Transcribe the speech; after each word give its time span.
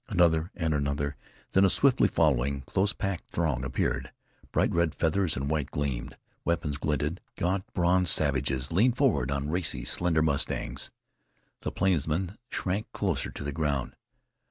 Another 0.09 0.49
and 0.55 0.73
another, 0.73 1.15
then 1.51 1.63
a 1.63 1.69
swiftly 1.69 2.07
following, 2.07 2.61
close 2.61 2.91
packed 2.91 3.29
throng 3.29 3.63
appeared. 3.63 4.11
Bright 4.51 4.71
red 4.73 4.95
feathers 4.95 5.37
and 5.37 5.47
white 5.47 5.69
gleamed; 5.69 6.17
weapons 6.43 6.77
glinted; 6.79 7.21
gaunt, 7.37 7.71
bronzed 7.75 8.09
savage 8.09 8.49
leaned 8.71 8.97
forward 8.97 9.29
on 9.29 9.51
racy, 9.51 9.85
slender 9.85 10.23
mustangs. 10.23 10.89
The 11.59 11.71
plainsman 11.71 12.39
shrank 12.49 12.91
closer 12.93 13.29
to 13.29 13.43
the 13.43 13.51
ground. 13.53 13.95